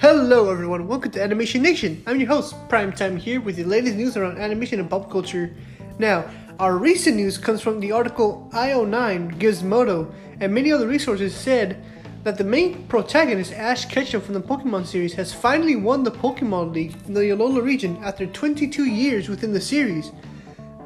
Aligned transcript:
Hello 0.00 0.50
everyone, 0.50 0.88
welcome 0.88 1.12
to 1.12 1.22
Animation 1.22 1.62
Nation. 1.62 2.02
I'm 2.06 2.18
your 2.18 2.28
host, 2.28 2.54
Primetime 2.68 3.16
here 3.16 3.40
with 3.40 3.56
the 3.56 3.64
latest 3.64 3.94
news 3.94 4.16
around 4.16 4.38
animation 4.38 4.80
and 4.80 4.90
pop 4.90 5.08
culture. 5.08 5.54
Now, 5.98 6.28
our 6.58 6.76
recent 6.76 7.16
news 7.16 7.38
comes 7.38 7.60
from 7.60 7.78
the 7.80 7.92
article 7.92 8.50
IO9 8.52 9.38
Gizmodo, 9.38 10.12
and 10.40 10.52
many 10.52 10.72
other 10.72 10.88
resources 10.88 11.34
said 11.34 11.82
that 12.24 12.36
the 12.36 12.44
main 12.44 12.86
protagonist, 12.88 13.52
Ash 13.52 13.86
Ketchum 13.86 14.20
from 14.20 14.34
the 14.34 14.40
Pokemon 14.40 14.84
series, 14.84 15.14
has 15.14 15.32
finally 15.32 15.76
won 15.76 16.02
the 16.02 16.10
Pokemon 16.10 16.74
League 16.74 16.96
in 17.06 17.14
the 17.14 17.20
Alola 17.20 17.62
region 17.62 17.96
after 18.02 18.26
22 18.26 18.86
years 18.86 19.28
within 19.28 19.52
the 19.52 19.60
series. 19.60 20.10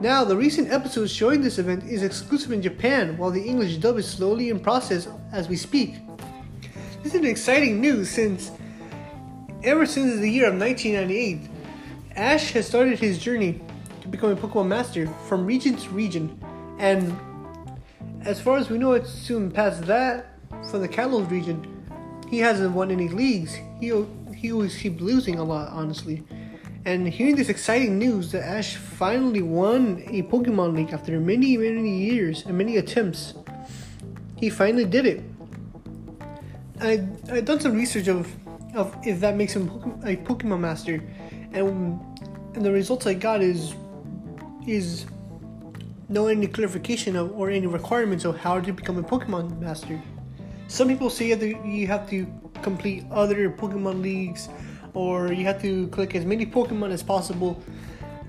Now, 0.00 0.22
the 0.22 0.36
recent 0.36 0.70
episodes 0.70 1.10
showing 1.12 1.40
this 1.40 1.58
event 1.58 1.82
is 1.84 2.02
exclusive 2.02 2.52
in 2.52 2.62
Japan, 2.62 3.16
while 3.16 3.30
the 3.30 3.42
English 3.42 3.78
dub 3.78 3.96
is 3.96 4.06
slowly 4.06 4.50
in 4.50 4.60
process 4.60 5.08
as 5.32 5.48
we 5.48 5.56
speak. 5.56 5.96
This 7.02 7.14
is 7.14 7.24
exciting 7.24 7.80
news 7.80 8.10
since 8.10 8.52
ever 9.62 9.86
since 9.86 10.20
the 10.20 10.30
year 10.30 10.48
of 10.48 10.58
1998, 10.58 11.50
Ash 12.16 12.52
has 12.52 12.66
started 12.66 12.98
his 12.98 13.18
journey 13.18 13.60
to 14.00 14.08
become 14.08 14.30
a 14.30 14.36
Pokemon 14.36 14.68
Master 14.68 15.06
from 15.26 15.46
region 15.46 15.76
to 15.76 15.90
region, 15.90 16.38
and 16.78 17.16
as 18.22 18.40
far 18.40 18.56
as 18.56 18.68
we 18.68 18.78
know, 18.78 18.92
it's 18.92 19.10
soon 19.10 19.50
past 19.50 19.82
that 19.86 20.34
from 20.70 20.80
the 20.80 20.88
Kalos 20.88 21.30
region. 21.30 21.74
He 22.28 22.38
hasn't 22.38 22.74
won 22.74 22.90
any 22.90 23.08
leagues. 23.08 23.54
He 23.80 23.92
he 24.34 24.52
always 24.52 24.76
keeps 24.76 25.00
losing 25.00 25.38
a 25.38 25.44
lot, 25.44 25.68
honestly. 25.72 26.22
And 26.84 27.08
hearing 27.08 27.36
this 27.36 27.48
exciting 27.48 27.98
news 27.98 28.32
that 28.32 28.44
Ash 28.44 28.76
finally 28.76 29.42
won 29.42 30.02
a 30.08 30.22
Pokemon 30.22 30.76
League 30.76 30.92
after 30.92 31.18
many 31.20 31.56
many 31.56 31.98
years 31.98 32.44
and 32.44 32.56
many 32.56 32.76
attempts, 32.76 33.34
he 34.36 34.50
finally 34.50 34.84
did 34.84 35.06
it. 35.06 35.22
I 36.80 37.06
I 37.30 37.40
done 37.40 37.60
some 37.60 37.74
research 37.74 38.08
of 38.08 38.28
of 38.74 38.94
if 39.06 39.20
that 39.20 39.36
makes 39.36 39.54
him 39.54 39.68
a 40.04 40.16
Pokemon 40.16 40.60
Master, 40.60 41.02
and 41.52 42.00
and 42.54 42.64
the 42.64 42.72
results 42.72 43.06
I 43.06 43.14
got 43.14 43.40
is 43.40 43.74
is 44.66 45.06
no 46.08 46.26
any 46.26 46.46
clarification 46.46 47.16
of, 47.16 47.32
or 47.32 47.50
any 47.50 47.66
requirements 47.66 48.24
of 48.24 48.38
how 48.38 48.60
to 48.60 48.72
become 48.72 48.98
a 48.98 49.02
Pokemon 49.02 49.60
Master. 49.60 50.00
Some 50.68 50.88
people 50.88 51.10
say 51.10 51.34
that 51.34 51.66
you 51.66 51.86
have 51.86 52.08
to 52.10 52.26
complete 52.62 53.04
other 53.10 53.50
Pokemon 53.50 54.02
leagues, 54.02 54.48
or 54.94 55.32
you 55.32 55.44
have 55.44 55.60
to 55.62 55.88
click 55.88 56.14
as 56.14 56.24
many 56.24 56.46
Pokemon 56.46 56.90
as 56.90 57.02
possible. 57.02 57.62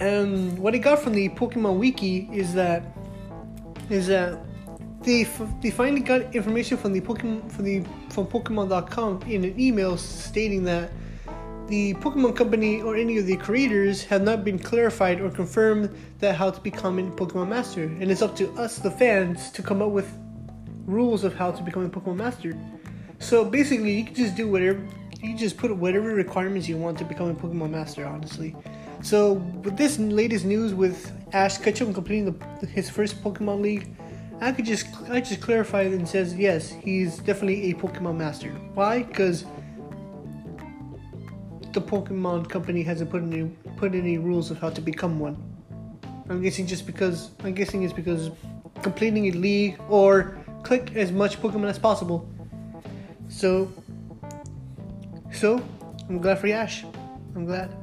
And 0.00 0.58
what 0.58 0.74
I 0.74 0.78
got 0.78 0.98
from 0.98 1.12
the 1.12 1.28
Pokemon 1.30 1.78
Wiki 1.78 2.28
is 2.32 2.54
that 2.54 2.96
is 3.90 4.06
that 4.08 4.38
they, 5.04 5.22
f- 5.22 5.42
they 5.60 5.70
finally 5.70 6.00
got 6.00 6.34
information 6.34 6.76
from 6.76 6.92
the 6.92 7.00
Pokemon 7.00 7.50
from 7.52 7.64
the 7.64 7.84
from 8.10 8.26
Pokemon.com 8.26 9.22
in 9.22 9.44
an 9.44 9.58
email 9.60 9.96
stating 9.96 10.64
that 10.64 10.90
the 11.68 11.94
Pokemon 11.94 12.36
Company 12.36 12.82
or 12.82 12.96
any 12.96 13.16
of 13.16 13.26
the 13.26 13.36
creators 13.36 14.04
have 14.04 14.22
not 14.22 14.44
been 14.44 14.58
clarified 14.58 15.20
or 15.20 15.30
confirmed 15.30 15.94
that 16.18 16.34
how 16.34 16.50
to 16.50 16.60
become 16.60 16.98
a 16.98 17.02
Pokemon 17.02 17.48
Master, 17.48 17.84
and 17.84 18.10
it's 18.10 18.22
up 18.22 18.36
to 18.36 18.50
us, 18.52 18.78
the 18.78 18.90
fans, 18.90 19.50
to 19.50 19.62
come 19.62 19.80
up 19.80 19.90
with 19.90 20.10
rules 20.86 21.24
of 21.24 21.34
how 21.34 21.50
to 21.50 21.62
become 21.62 21.84
a 21.84 21.88
Pokemon 21.88 22.16
Master. 22.16 22.54
So 23.18 23.44
basically, 23.44 23.92
you 23.92 24.04
can 24.04 24.14
just 24.14 24.36
do 24.36 24.48
whatever 24.48 24.86
you 25.22 25.34
just 25.34 25.56
put 25.56 25.74
whatever 25.74 26.14
requirements 26.14 26.68
you 26.68 26.76
want 26.76 26.98
to 26.98 27.04
become 27.04 27.30
a 27.30 27.34
Pokemon 27.34 27.70
Master. 27.70 28.04
Honestly, 28.04 28.54
so 29.02 29.34
with 29.62 29.76
this 29.76 29.98
latest 29.98 30.44
news 30.44 30.74
with 30.74 31.12
Ash 31.32 31.56
Ketchum 31.56 31.94
completing 31.94 32.26
the, 32.60 32.66
his 32.66 32.90
first 32.90 33.22
Pokemon 33.22 33.62
League 33.62 33.88
I 34.40 34.52
could 34.52 34.64
just 34.64 34.86
I 35.08 35.20
just 35.20 35.40
clarify 35.40 35.82
it 35.82 35.92
and 35.92 36.08
says 36.08 36.34
yes, 36.34 36.70
he's 36.70 37.18
definitely 37.18 37.70
a 37.70 37.74
Pokemon 37.74 38.16
master. 38.16 38.50
Why? 38.74 39.02
Because 39.02 39.44
the 41.72 41.80
Pokemon 41.80 42.48
company 42.48 42.82
hasn't 42.82 43.10
put 43.10 43.22
any 43.22 43.44
put 43.76 43.94
any 43.94 44.18
rules 44.18 44.50
of 44.50 44.58
how 44.58 44.70
to 44.70 44.80
become 44.80 45.18
one. 45.18 45.36
I'm 46.28 46.40
guessing 46.42 46.66
just 46.66 46.86
because 46.86 47.30
I'm 47.42 47.54
guessing 47.54 47.82
it's 47.82 47.92
because 47.92 48.30
completing 48.82 49.26
a 49.26 49.30
league 49.32 49.80
or 49.88 50.38
click 50.62 50.94
as 50.96 51.12
much 51.12 51.40
Pokemon 51.40 51.68
as 51.68 51.78
possible. 51.78 52.28
So 53.28 53.70
so 55.32 55.62
I'm 56.08 56.18
glad 56.18 56.38
for 56.38 56.48
Ash. 56.48 56.84
I'm 57.34 57.44
glad. 57.44 57.76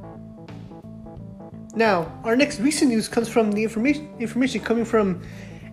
Now, 1.74 2.20
our 2.24 2.36
next 2.36 2.60
recent 2.60 2.90
news 2.90 3.08
comes 3.08 3.28
from 3.28 3.52
the 3.52 3.62
information 3.62 4.08
information 4.18 4.60
coming 4.60 4.84
from 4.84 5.22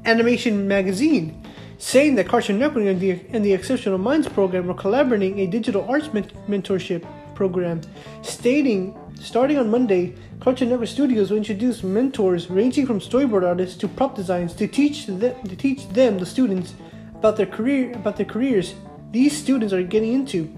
Animation 0.06 0.68
Magazine, 0.68 1.46
saying 1.78 2.16
that 2.16 2.28
Cartoon 2.28 2.60
Network 2.60 2.86
and 2.86 3.00
the, 3.00 3.20
and 3.30 3.44
the 3.44 3.54
Exceptional 3.54 3.98
Minds 3.98 4.28
program 4.28 4.70
are 4.70 4.74
collaborating 4.74 5.40
a 5.40 5.48
digital 5.48 5.86
arts 5.90 6.12
ment- 6.14 6.34
mentorship 6.48 7.06
program, 7.36 7.82
stating 8.22 8.96
starting 9.22 9.58
on 9.58 9.70
Monday, 9.70 10.16
Cartoon 10.40 10.70
Network 10.70 10.88
Studios 10.88 11.30
will 11.30 11.38
introduce 11.38 11.84
mentors 11.84 12.50
ranging 12.50 12.86
from 12.86 13.00
storyboard 13.00 13.46
artists 13.46 13.78
to 13.78 13.88
prop 13.88 14.16
designs 14.16 14.54
to 14.54 14.68
teach 14.68 15.06
them, 15.08 15.36
to 15.48 15.56
teach 15.56 15.88
them 15.90 16.18
the 16.18 16.26
students 16.26 16.74
about 17.16 17.36
their 17.36 17.46
career 17.46 17.92
about 17.94 18.16
their 18.16 18.26
careers 18.26 18.76
these 19.12 19.36
students 19.36 19.74
are 19.74 19.84
getting 19.84 20.14
into. 20.14 20.50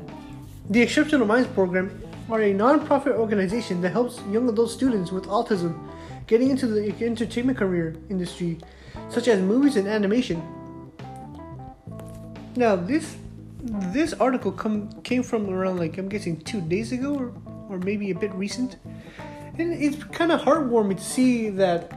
The 0.70 0.82
Exceptional 0.82 1.26
Minds 1.26 1.48
program 1.50 2.02
are 2.30 2.42
a 2.42 2.54
non-profit 2.54 3.16
organization 3.16 3.82
that 3.82 3.92
helps 3.92 4.20
young 4.30 4.48
adult 4.50 4.72
students 4.72 5.12
with 5.12 5.26
autism 5.26 5.78
getting 6.28 6.50
into 6.50 6.68
the 6.68 6.94
entertainment 7.04 7.58
career 7.58 7.96
industry 8.10 8.60
such 9.12 9.28
as 9.28 9.42
movies 9.42 9.76
and 9.76 9.88
animation. 9.88 10.42
Now, 12.56 12.76
this 12.76 13.18
this 13.64 14.14
article 14.14 14.52
come 14.52 14.90
came 15.04 15.22
from 15.22 15.50
around 15.50 15.78
like 15.78 15.98
I'm 15.98 16.10
guessing 16.10 16.40
two 16.42 16.62
days 16.62 16.92
ago 16.92 17.14
or, 17.16 17.34
or 17.70 17.78
maybe 17.80 18.10
a 18.12 18.16
bit 18.16 18.34
recent, 18.34 18.78
and 19.58 19.72
it's 19.74 20.04
kind 20.06 20.32
of 20.32 20.42
heartwarming 20.42 20.98
to 20.98 21.04
see 21.04 21.50
that 21.50 21.92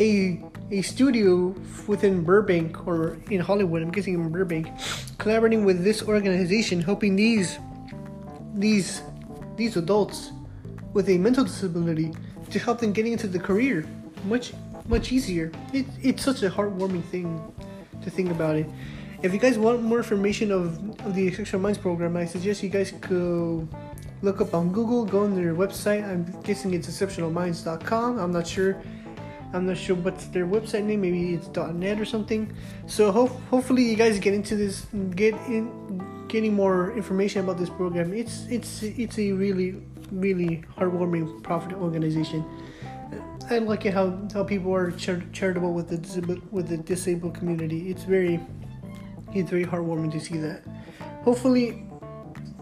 a 0.00 0.40
a 0.70 0.82
studio 0.82 1.54
within 1.86 2.24
Burbank 2.24 2.86
or 2.86 3.18
in 3.30 3.40
Hollywood, 3.40 3.82
I'm 3.82 3.90
guessing 3.90 4.14
in 4.14 4.30
Burbank, 4.30 4.68
collaborating 5.18 5.64
with 5.64 5.82
this 5.82 6.02
organization, 6.02 6.80
helping 6.80 7.16
these 7.16 7.58
these 8.54 9.02
these 9.56 9.76
adults 9.76 10.32
with 10.92 11.08
a 11.08 11.18
mental 11.18 11.44
disability 11.44 12.12
to 12.50 12.58
help 12.58 12.80
them 12.80 12.92
getting 12.92 13.12
into 13.12 13.28
the 13.28 13.38
career 13.38 13.86
much 14.24 14.52
much 14.88 15.12
easier. 15.12 15.52
It, 15.72 15.86
it's 16.02 16.22
such 16.22 16.42
a 16.42 16.50
heartwarming 16.50 17.04
thing 17.04 17.40
to 18.02 18.10
think 18.10 18.30
about 18.30 18.56
it. 18.56 18.66
If 19.22 19.32
you 19.32 19.40
guys 19.40 19.58
want 19.58 19.82
more 19.82 19.98
information 19.98 20.52
of, 20.52 20.78
of 21.00 21.14
the 21.14 21.26
Exceptional 21.26 21.60
Minds 21.60 21.78
program, 21.78 22.16
I 22.16 22.24
suggest 22.24 22.62
you 22.62 22.68
guys 22.68 22.92
go 22.92 23.68
look 24.22 24.40
up 24.40 24.54
on 24.54 24.72
Google, 24.72 25.04
go 25.04 25.24
on 25.24 25.34
their 25.34 25.54
website. 25.54 26.08
I'm 26.08 26.24
guessing 26.42 26.74
it's 26.74 26.88
exceptionalminds.com. 26.88 28.18
I'm 28.18 28.32
not 28.32 28.46
sure. 28.46 28.80
I'm 29.52 29.66
not 29.66 29.78
sure 29.78 29.96
what's 29.96 30.26
their 30.26 30.46
website 30.46 30.84
name. 30.84 31.00
Maybe 31.00 31.34
it's 31.34 31.48
.net 31.48 31.98
or 31.98 32.04
something. 32.04 32.52
So 32.86 33.10
ho- 33.10 33.40
hopefully 33.50 33.82
you 33.82 33.96
guys 33.96 34.18
get 34.18 34.34
into 34.34 34.56
this, 34.56 34.86
get 35.14 35.34
in, 35.48 35.66
getting 36.28 36.52
more 36.54 36.92
information 36.92 37.42
about 37.42 37.58
this 37.58 37.70
program. 37.70 38.12
It's 38.12 38.46
it's 38.50 38.82
it's 38.82 39.18
a 39.18 39.32
really 39.32 39.82
really 40.12 40.64
heartwarming 40.76 41.42
profit 41.42 41.72
organization. 41.72 42.44
I 43.50 43.58
like 43.58 43.86
it 43.86 43.94
how, 43.94 44.18
how 44.34 44.44
people 44.44 44.74
are 44.74 44.90
char- 44.90 45.22
charitable 45.32 45.72
with 45.72 45.88
the 45.88 46.42
with 46.50 46.68
the 46.68 46.76
disabled 46.76 47.34
community. 47.34 47.90
It's 47.90 48.04
very 48.04 48.40
it's 49.32 49.50
very 49.50 49.64
heartwarming 49.64 50.12
to 50.12 50.20
see 50.20 50.36
that. 50.38 50.62
Hopefully, 51.22 51.86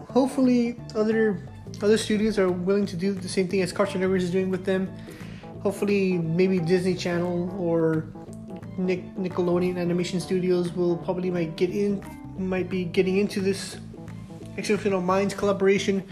hopefully 0.09 0.79
other 0.95 1.45
other 1.81 1.97
studios 1.97 2.39
are 2.39 2.49
willing 2.49 2.85
to 2.85 2.95
do 2.95 3.13
the 3.13 3.27
same 3.27 3.49
thing 3.49 3.61
as 3.61 3.73
Cartoon 3.73 3.99
Network 3.99 4.21
is 4.21 4.31
doing 4.31 4.49
with 4.49 4.63
them. 4.63 4.89
Hopefully, 5.61 6.17
maybe 6.19 6.59
Disney 6.59 6.95
Channel 6.95 7.53
or 7.59 8.07
Nick, 8.77 9.03
Nickelodeon 9.15 9.77
Animation 9.77 10.21
Studios 10.21 10.71
will 10.71 10.95
probably 10.97 11.29
might 11.31 11.57
get 11.57 11.69
in 11.69 12.01
might 12.37 12.69
be 12.69 12.85
getting 12.85 13.17
into 13.17 13.41
this 13.41 13.77
Exceptional 14.55 15.01
Minds 15.01 15.33
collaboration. 15.33 16.07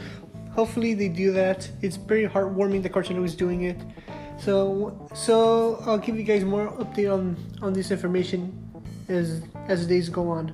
Hopefully, 0.54 0.94
they 0.94 1.08
do 1.08 1.32
that. 1.32 1.70
It's 1.82 1.96
very 1.96 2.28
heartwarming 2.28 2.84
that 2.84 2.92
Cartoon 2.92 3.14
Network 3.14 3.30
is 3.30 3.36
doing 3.36 3.64
it. 3.64 3.80
So 4.40 5.10
so 5.14 5.82
I'll 5.86 5.98
give 5.98 6.18
you 6.18 6.24
guys 6.24 6.44
more 6.44 6.72
update 6.74 7.12
on 7.12 7.36
on 7.62 7.74
this 7.74 7.92
information 7.92 8.52
as 9.08 9.42
as 9.68 9.88
days 9.88 10.10
go 10.10 10.30
on. 10.30 10.54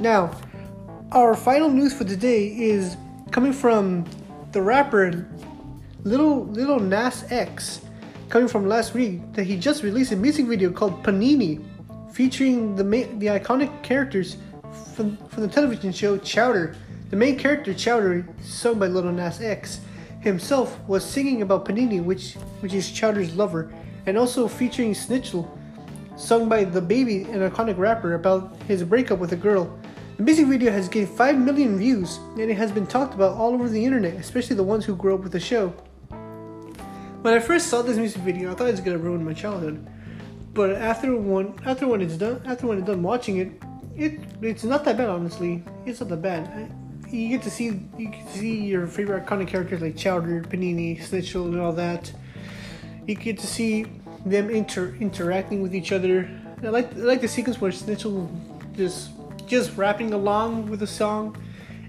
Now, 0.00 0.30
our 1.12 1.34
final 1.34 1.70
news 1.70 1.94
for 1.94 2.04
today 2.04 2.48
is 2.48 2.96
coming 3.30 3.52
from 3.52 4.04
the 4.52 4.62
rapper 4.62 5.26
Little 6.04 6.44
Little 6.46 6.80
Nas 6.80 7.24
X, 7.30 7.80
coming 8.28 8.48
from 8.48 8.68
last 8.68 8.94
week 8.94 9.20
that 9.32 9.44
he 9.44 9.56
just 9.56 9.82
released 9.82 10.12
a 10.12 10.16
music 10.16 10.46
video 10.46 10.70
called 10.70 11.02
Panini, 11.02 11.64
featuring 12.12 12.76
the 12.76 12.84
main, 12.84 13.18
the 13.18 13.26
iconic 13.26 13.82
characters 13.82 14.36
from 14.94 15.16
from 15.28 15.42
the 15.42 15.48
television 15.48 15.92
show 15.92 16.16
Chowder. 16.18 16.76
The 17.10 17.16
main 17.16 17.38
character 17.38 17.72
Chowder, 17.72 18.26
sung 18.42 18.78
by 18.78 18.88
Little 18.88 19.12
Nas 19.12 19.40
X, 19.40 19.80
himself 20.26 20.78
was 20.88 21.04
singing 21.04 21.42
about 21.42 21.64
Panini, 21.64 22.02
which 22.02 22.34
which 22.60 22.74
is 22.74 22.90
Chowder's 22.90 23.34
lover, 23.34 23.72
and 24.06 24.18
also 24.18 24.48
featuring 24.48 24.92
Schnitzel, 24.92 25.46
sung 26.16 26.48
by 26.48 26.64
DaBaby, 26.64 27.28
an 27.32 27.48
iconic 27.48 27.78
rapper, 27.78 28.14
about 28.14 28.56
his 28.68 28.82
breakup 28.82 29.18
with 29.18 29.32
a 29.32 29.36
girl. 29.36 29.78
The 30.16 30.22
music 30.22 30.46
video 30.46 30.72
has 30.72 30.88
gained 30.88 31.10
5 31.10 31.38
million 31.38 31.76
views 31.76 32.16
and 32.38 32.50
it 32.50 32.56
has 32.56 32.72
been 32.72 32.86
talked 32.86 33.14
about 33.14 33.36
all 33.36 33.52
over 33.52 33.68
the 33.68 33.84
internet, 33.84 34.14
especially 34.14 34.56
the 34.56 34.62
ones 34.62 34.84
who 34.84 34.96
grew 34.96 35.14
up 35.14 35.20
with 35.20 35.32
the 35.32 35.40
show. 35.40 35.68
When 37.20 37.34
I 37.34 37.38
first 37.38 37.66
saw 37.68 37.82
this 37.82 37.98
music 37.98 38.22
video, 38.22 38.50
I 38.50 38.54
thought 38.54 38.68
it 38.68 38.72
was 38.72 38.80
gonna 38.80 38.98
ruin 38.98 39.24
my 39.24 39.34
childhood. 39.34 39.86
But 40.54 40.72
after 40.72 41.14
one, 41.14 41.54
after 41.66 41.86
when 41.86 42.00
it's 42.00 42.16
done, 42.16 42.40
after 42.46 42.66
when 42.66 42.78
it's 42.78 42.86
done 42.86 43.02
watching 43.02 43.36
it, 43.36 43.52
it 43.94 44.20
it's 44.40 44.64
not 44.64 44.84
that 44.86 44.96
bad 44.96 45.10
honestly. 45.10 45.62
It's 45.84 46.00
not 46.00 46.08
that 46.08 46.22
bad. 46.22 46.72
You 47.16 47.30
get 47.30 47.42
to 47.44 47.50
see 47.50 47.80
you 47.96 48.10
to 48.10 48.38
see 48.38 48.66
your 48.66 48.86
favorite 48.86 49.24
iconic 49.24 49.48
characters 49.48 49.80
like 49.80 49.96
Chowder, 49.96 50.42
Panini, 50.42 51.02
Schnitzel, 51.02 51.46
and 51.46 51.58
all 51.58 51.72
that. 51.72 52.12
You 53.06 53.14
get 53.14 53.38
to 53.38 53.46
see 53.46 53.86
them 54.26 54.50
inter 54.50 54.94
interacting 55.00 55.62
with 55.62 55.74
each 55.74 55.92
other. 55.92 56.28
I 56.62 56.68
like 56.68 56.94
I 56.94 56.98
like 56.98 57.22
the 57.22 57.28
sequence 57.28 57.58
where 57.58 57.72
Schnitzel 57.72 58.30
just 58.76 59.12
just 59.46 59.74
rapping 59.78 60.12
along 60.12 60.68
with 60.68 60.80
the 60.80 60.86
song 60.86 61.42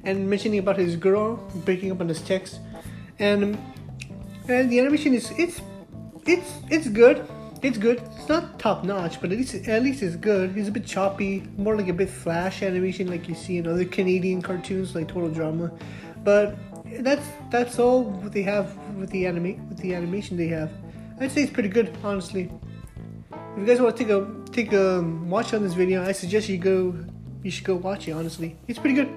and 0.06 0.30
mentioning 0.30 0.60
about 0.60 0.78
his 0.78 0.96
girl, 0.96 1.36
breaking 1.66 1.92
up 1.92 2.00
on 2.00 2.08
his 2.08 2.22
text, 2.22 2.62
and 3.20 3.58
and 4.48 4.72
the 4.72 4.80
animation 4.80 5.14
is 5.14 5.30
it's 5.38 5.60
it's 6.26 6.54
it's 6.70 6.88
good. 6.88 7.28
It's 7.64 7.78
good. 7.78 8.02
It's 8.16 8.30
not 8.30 8.60
top 8.60 8.84
notch, 8.84 9.20
but 9.20 9.32
at 9.32 9.38
least 9.38 9.68
at 9.68 9.82
least 9.82 10.04
it's 10.04 10.16
good. 10.16 10.56
It's 10.56 10.70
a 10.70 10.72
bit 10.72 10.86
choppy, 10.86 11.44
more 11.58 11.76
like 11.76 11.88
a 11.88 11.94
bit 11.94 12.10
flash 12.10 12.62
animation 12.62 13.08
like 13.08 13.28
you 13.28 13.34
see 13.34 13.58
in 13.58 13.68
other 13.68 13.86
Canadian 13.86 14.42
cartoons 14.42 14.94
like 14.94 15.08
Total 15.08 15.30
Drama. 15.30 15.72
But 16.24 16.56
that's 17.00 17.26
that's 17.50 17.80
all 17.80 18.04
what 18.04 18.32
they 18.32 18.44
have 18.44 18.78
with 18.96 19.10
the 19.10 19.26
anime 19.26 19.68
with 19.70 19.80
the 19.80 19.96
animation 19.96 20.38
they 20.38 20.48
have. 20.48 20.72
I'd 21.20 21.32
say 21.32 21.44
it's 21.44 21.52
pretty 21.52 21.70
good, 21.70 21.98
honestly. 22.04 22.52
If 23.32 23.60
you 23.60 23.66
guys 23.66 23.82
want 23.82 23.98
to 23.98 24.04
take 24.04 24.14
a 24.14 24.52
take 24.52 24.74
a 24.74 25.00
um, 25.00 25.30
watch 25.30 25.54
on 25.54 25.64
this 25.64 25.74
video, 25.74 26.04
I 26.04 26.12
suggest 26.12 26.50
you 26.50 26.60
go 26.60 26.96
you 27.42 27.50
should 27.50 27.66
go 27.66 27.76
watch 27.76 28.08
it. 28.08 28.12
Honestly, 28.12 28.56
it's 28.68 28.78
pretty 28.78 28.96
good. 28.96 29.10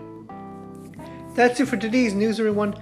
That's 1.34 1.60
it 1.60 1.66
for 1.66 1.76
today's 1.76 2.14
news, 2.14 2.40
everyone. 2.40 2.74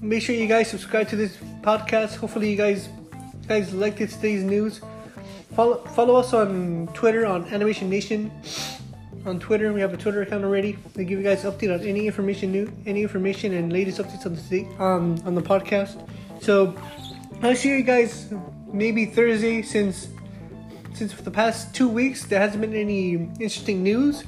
Make 0.00 0.22
sure 0.22 0.34
you 0.34 0.48
guys 0.48 0.68
subscribe 0.68 1.08
to 1.10 1.16
this 1.16 1.36
podcast. 1.60 2.16
Hopefully, 2.16 2.50
you 2.50 2.56
guys 2.56 2.88
guys 3.48 3.74
liked 3.74 3.98
today's 3.98 4.44
news. 4.44 4.80
Follow 5.54 5.78
follow 5.94 6.16
us 6.16 6.32
on 6.32 6.88
Twitter 6.94 7.26
on 7.26 7.44
Animation 7.48 7.90
Nation. 7.90 8.30
On 9.24 9.38
Twitter, 9.38 9.72
we 9.72 9.80
have 9.80 9.94
a 9.94 9.96
Twitter 9.96 10.22
account 10.22 10.44
already. 10.44 10.76
They 10.94 11.04
give 11.04 11.18
you 11.18 11.24
guys 11.24 11.44
update 11.44 11.72
on 11.72 11.86
any 11.86 12.06
information 12.06 12.50
new, 12.50 12.72
any 12.86 13.02
information 13.02 13.54
and 13.54 13.72
latest 13.72 13.98
updates 13.98 14.26
on 14.26 14.34
the 14.34 14.82
um, 14.82 15.20
on 15.24 15.34
the 15.34 15.42
podcast. 15.42 16.08
So 16.40 16.74
I'll 17.42 17.54
see 17.54 17.68
you 17.68 17.82
guys 17.82 18.32
maybe 18.72 19.06
Thursday 19.06 19.62
since 19.62 20.08
since 20.94 21.12
for 21.12 21.22
the 21.22 21.30
past 21.30 21.74
two 21.74 21.88
weeks 21.88 22.24
there 22.24 22.40
hasn't 22.40 22.60
been 22.60 22.74
any 22.74 23.14
interesting 23.38 23.82
news. 23.82 24.24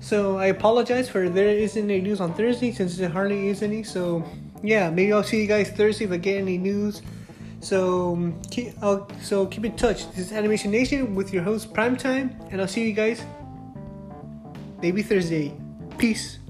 So 0.00 0.38
I 0.38 0.46
apologize 0.46 1.08
for 1.08 1.28
there 1.28 1.48
isn't 1.48 1.90
any 1.90 2.00
news 2.00 2.20
on 2.20 2.34
Thursday 2.34 2.72
since 2.72 2.96
there 2.96 3.08
hardly 3.08 3.48
is 3.48 3.62
any. 3.62 3.82
So 3.82 4.24
yeah, 4.62 4.88
maybe 4.90 5.12
I'll 5.12 5.22
see 5.22 5.40
you 5.40 5.46
guys 5.46 5.70
Thursday 5.70 6.04
if 6.04 6.12
I 6.12 6.16
get 6.18 6.38
any 6.38 6.58
news. 6.58 7.02
So 7.64 8.34
keep, 8.50 8.74
I'll, 8.82 9.08
so 9.22 9.46
keep 9.46 9.64
in 9.64 9.74
touch. 9.74 10.06
This 10.10 10.26
is 10.26 10.32
Animation 10.32 10.70
Nation 10.70 11.14
with 11.14 11.32
your 11.32 11.42
host 11.42 11.72
Primetime, 11.72 12.36
and 12.52 12.60
I'll 12.60 12.68
see 12.68 12.86
you 12.86 12.92
guys 12.92 13.24
maybe 14.82 15.02
Thursday. 15.02 15.54
Peace. 15.96 16.40